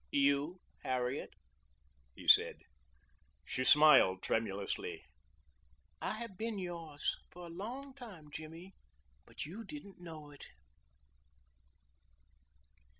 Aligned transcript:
"You, 0.09 0.61
Harriet," 0.83 1.35
he 2.15 2.27
said. 2.27 2.55
She 3.45 3.63
smiled 3.63 4.23
tremulously. 4.23 5.03
"I 6.01 6.13
have 6.13 6.39
been 6.39 6.57
yours 6.57 7.17
for 7.29 7.45
a 7.45 7.49
long 7.51 7.93
time, 7.93 8.31
Jimmy, 8.31 8.73
but 9.27 9.45
you 9.45 9.63
didn't 9.63 9.99
know 9.99 10.31
it." 10.31 10.43